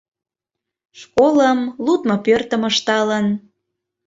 [0.99, 3.25] Школым, лудмо пӧртым ышталын